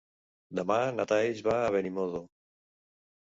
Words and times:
Demà 0.59 0.77
na 0.99 1.03
Thaís 1.11 1.43
va 1.49 1.57
a 1.65 1.69
Benimodo. 1.75 2.23